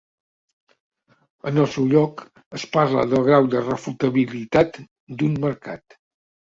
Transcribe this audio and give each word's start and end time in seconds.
En 1.51 1.59
el 1.65 1.67
seu 1.75 1.85
lloc, 1.93 2.25
es 2.61 2.65
parla 2.79 3.07
del 3.13 3.29
grau 3.31 3.53
de 3.55 3.65
refutabilitat 3.69 4.85
d'un 5.23 5.43
mercat. 5.49 6.03